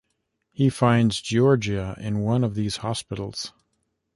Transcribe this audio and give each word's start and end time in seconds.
He 0.51 0.71
finds 0.71 1.21
Giorgia 1.21 1.95
in 1.99 2.21
one 2.21 2.43
of 2.43 2.55
these 2.55 2.77
hospitals. 2.77 3.53